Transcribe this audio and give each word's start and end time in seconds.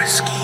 Frisky. 0.00 0.39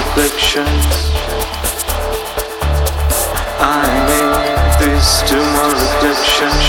Reflections. 0.00 1.12
I 3.60 3.84
make 4.08 4.78
this 4.80 5.22
to 5.28 5.36
my 5.36 5.68
reflections. 5.72 6.59